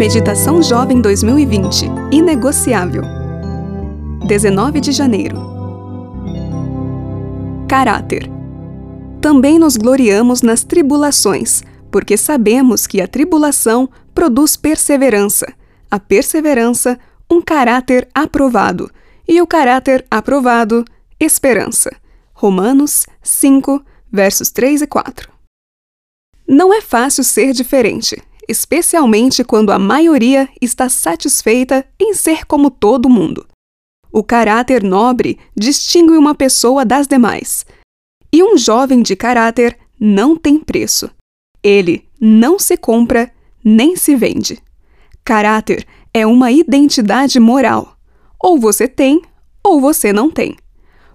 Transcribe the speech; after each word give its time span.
Meditação 0.00 0.62
Jovem 0.62 0.98
2020 1.02 1.84
Inegociável. 2.10 3.02
19 4.26 4.80
de 4.80 4.92
janeiro. 4.92 5.36
Caráter. 7.68 8.26
Também 9.20 9.58
nos 9.58 9.76
gloriamos 9.76 10.40
nas 10.40 10.64
tribulações, 10.64 11.62
porque 11.90 12.16
sabemos 12.16 12.86
que 12.86 13.02
a 13.02 13.06
tribulação 13.06 13.90
produz 14.14 14.56
perseverança, 14.56 15.52
a 15.90 16.00
perseverança, 16.00 16.98
um 17.30 17.42
caráter 17.42 18.08
aprovado, 18.14 18.90
e 19.28 19.42
o 19.42 19.46
caráter 19.46 20.06
aprovado, 20.10 20.82
esperança. 21.20 21.94
Romanos 22.32 23.04
5, 23.22 23.84
versos 24.10 24.50
3 24.50 24.80
e 24.80 24.86
4. 24.86 25.30
Não 26.48 26.72
é 26.72 26.80
fácil 26.80 27.22
ser 27.22 27.52
diferente, 27.52 28.16
especialmente 28.50 29.44
quando 29.44 29.70
a 29.70 29.78
maioria 29.78 30.48
está 30.60 30.88
satisfeita 30.88 31.86
em 31.98 32.14
ser 32.14 32.44
como 32.44 32.70
todo 32.70 33.08
mundo. 33.08 33.46
O 34.12 34.24
caráter 34.24 34.82
nobre 34.82 35.38
distingue 35.56 36.16
uma 36.16 36.34
pessoa 36.34 36.84
das 36.84 37.06
demais. 37.06 37.64
E 38.32 38.42
um 38.42 38.58
jovem 38.58 39.02
de 39.02 39.14
caráter 39.14 39.78
não 39.98 40.36
tem 40.36 40.58
preço. 40.58 41.08
Ele 41.62 42.04
não 42.20 42.58
se 42.58 42.76
compra 42.76 43.32
nem 43.64 43.94
se 43.94 44.16
vende. 44.16 44.60
Caráter 45.24 45.86
é 46.12 46.26
uma 46.26 46.50
identidade 46.50 47.38
moral. 47.38 47.96
Ou 48.38 48.58
você 48.58 48.88
tem, 48.88 49.22
ou 49.62 49.80
você 49.80 50.12
não 50.12 50.30
tem. 50.30 50.56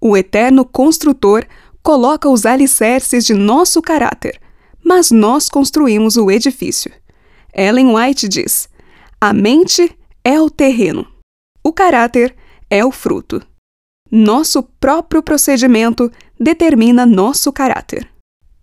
O 0.00 0.16
eterno 0.16 0.64
construtor 0.64 1.44
coloca 1.82 2.28
os 2.28 2.46
alicerces 2.46 3.26
de 3.26 3.34
nosso 3.34 3.82
caráter 3.82 4.40
mas 4.88 5.10
nós 5.10 5.50
construímos 5.50 6.16
o 6.16 6.30
edifício. 6.30 6.90
Ellen 7.58 7.94
White 7.94 8.28
diz: 8.28 8.68
a 9.20 9.32
mente 9.32 9.90
é 10.24 10.40
o 10.40 10.48
terreno, 10.48 11.06
o 11.62 11.72
caráter 11.72 12.34
é 12.70 12.84
o 12.84 12.92
fruto. 12.92 13.42
Nosso 14.10 14.62
próprio 14.62 15.22
procedimento 15.22 16.10
determina 16.38 17.04
nosso 17.04 17.52
caráter. 17.52 18.08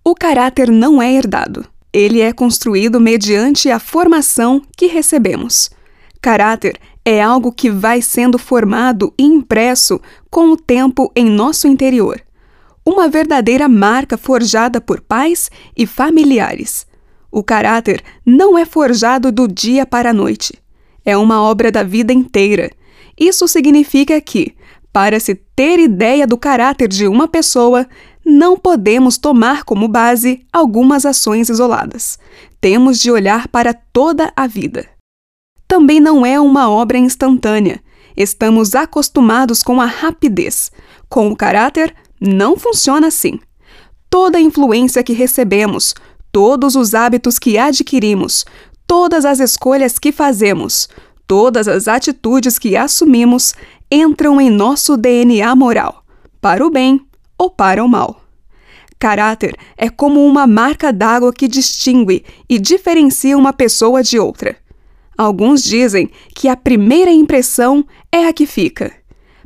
O 0.04 0.16
caráter 0.16 0.72
não 0.72 1.02
é 1.02 1.12
herdado, 1.12 1.66
ele 1.92 2.22
é 2.22 2.32
construído 2.32 3.00
mediante 3.00 3.70
a 3.70 3.80
formação 3.80 4.62
que 4.78 4.88
recebemos. 4.88 5.70
Caráter 6.22 6.80
é 7.04 7.22
algo 7.22 7.52
que 7.52 7.70
vai 7.70 8.02
sendo 8.02 8.40
formado 8.40 9.14
e 9.20 9.24
impresso 9.24 10.00
com 10.30 10.52
o 10.52 10.58
tempo 10.58 11.12
em 11.16 11.26
nosso 11.26 11.68
interior 11.68 12.26
uma 12.86 13.10
verdadeira 13.10 13.68
marca 13.68 14.16
forjada 14.16 14.80
por 14.80 15.02
pais 15.02 15.50
e 15.76 15.88
familiares. 15.88 16.86
O 17.36 17.44
caráter 17.44 18.02
não 18.26 18.58
é 18.58 18.64
forjado 18.64 19.30
do 19.30 19.46
dia 19.46 19.86
para 19.86 20.12
a 20.12 20.14
noite. 20.14 20.54
É 21.04 21.18
uma 21.18 21.42
obra 21.42 21.70
da 21.70 21.84
vida 21.84 22.14
inteira. 22.14 22.72
Isso 23.20 23.46
significa 23.46 24.22
que, 24.22 24.56
para 24.94 25.20
se 25.20 25.36
ter 25.54 25.78
ideia 25.78 26.26
do 26.26 26.38
caráter 26.38 26.88
de 26.88 27.06
uma 27.10 27.28
pessoa, 27.28 27.86
não 28.26 28.58
podemos 28.58 29.18
tomar 29.18 29.66
como 29.66 29.86
base 29.86 30.46
algumas 30.50 31.06
ações 31.06 31.50
isoladas. 31.50 32.18
Temos 32.62 33.02
de 33.02 33.12
olhar 33.12 33.50
para 33.50 33.74
toda 33.74 34.32
a 34.34 34.48
vida. 34.48 34.88
Também 35.68 36.00
não 36.00 36.26
é 36.26 36.40
uma 36.40 36.70
obra 36.70 36.98
instantânea. 36.98 37.84
Estamos 38.16 38.76
acostumados 38.76 39.62
com 39.62 39.82
a 39.82 39.86
rapidez. 39.86 40.72
Com 41.10 41.28
o 41.28 41.36
caráter, 41.36 41.94
não 42.18 42.56
funciona 42.56 43.08
assim. 43.08 43.42
Toda 44.10 44.40
influência 44.40 45.04
que 45.04 45.12
recebemos, 45.12 45.94
todos 46.36 46.76
os 46.76 46.94
hábitos 46.94 47.40
que 47.40 47.58
adquirimos, 47.58 48.44
todas 48.86 49.24
as 49.24 49.40
escolhas 49.40 49.98
que 49.98 50.12
fazemos, 50.12 50.90
todas 51.26 51.66
as 51.66 51.88
atitudes 51.88 52.60
que 52.60 52.76
assumimos 52.76 53.54
entram 53.90 54.42
em 54.42 54.50
nosso 54.50 54.98
DNA 54.98 55.56
moral, 55.56 56.04
para 56.42 56.68
o 56.68 56.70
bem 56.70 57.00
ou 57.38 57.50
para 57.50 57.82
o 57.82 57.88
mal. 57.88 58.22
Caráter 59.00 59.56
é 59.78 59.90
como 59.90 60.26
uma 60.26 60.46
marca 60.46 60.92
d'água 60.92 61.32
que 61.32 61.48
distingue 61.48 62.26
e 62.50 62.60
diferencia 62.60 63.38
uma 63.38 63.54
pessoa 63.54 64.04
de 64.04 64.20
outra. 64.20 64.58
Alguns 65.18 65.64
dizem 65.64 66.10
que 66.36 66.50
a 66.50 66.58
primeira 66.58 67.12
impressão 67.12 67.86
é 68.12 68.28
a 68.28 68.34
que 68.34 68.46
fica. 68.46 68.92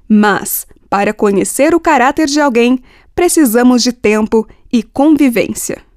Mas 0.08 0.66
para 0.90 1.14
conhecer 1.14 1.76
o 1.76 1.80
caráter 1.80 2.26
de 2.26 2.42
alguém, 2.42 2.82
precisamos 3.14 3.84
de 3.84 3.94
tempo 3.94 4.48
e 4.74 4.82
convivência. 4.82 5.88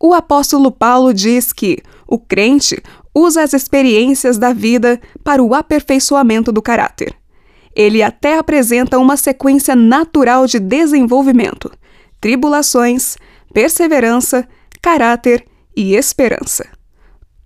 O 0.00 0.14
apóstolo 0.14 0.70
Paulo 0.70 1.12
diz 1.12 1.52
que 1.52 1.78
o 2.06 2.18
crente 2.18 2.82
usa 3.14 3.42
as 3.42 3.52
experiências 3.52 4.38
da 4.38 4.52
vida 4.52 5.00
para 5.24 5.42
o 5.42 5.54
aperfeiçoamento 5.54 6.52
do 6.52 6.62
caráter. 6.62 7.14
Ele 7.74 8.02
até 8.02 8.38
apresenta 8.38 8.98
uma 8.98 9.16
sequência 9.16 9.74
natural 9.74 10.46
de 10.46 10.58
desenvolvimento: 10.58 11.70
tribulações, 12.20 13.16
perseverança, 13.52 14.46
caráter 14.80 15.44
e 15.76 15.94
esperança 15.94 16.76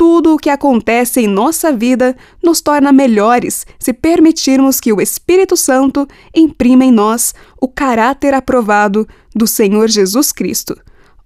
tudo 0.01 0.33
o 0.33 0.39
que 0.39 0.49
acontece 0.49 1.21
em 1.21 1.27
nossa 1.27 1.71
vida 1.71 2.17
nos 2.43 2.63
torna 2.63 2.91
melhores 2.91 3.67
se 3.79 3.93
permitirmos 3.93 4.81
que 4.81 4.95
o 4.95 4.99
Espírito 4.99 5.59
Santo 5.59 6.09
imprima 6.35 6.87
em 6.87 6.91
nós 6.91 7.35
o 7.61 7.69
caráter 7.69 8.33
aprovado 8.33 9.07
do 9.37 9.47
Senhor 9.47 9.91
Jesus 9.91 10.33
Cristo. 10.33 10.75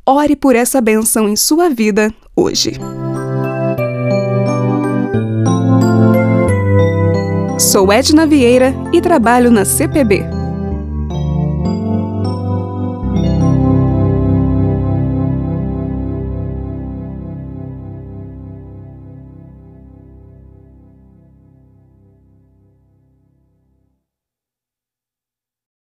Ore 0.07 0.37
por 0.37 0.55
essa 0.55 0.83
benção 0.83 1.27
em 1.27 1.35
sua 1.35 1.71
vida 1.71 2.13
hoje. 2.37 2.73
Sou 7.59 7.91
Edna 7.91 8.27
Vieira 8.27 8.75
e 8.93 9.01
trabalho 9.01 9.51
na 9.51 9.65
CPB 9.65 10.34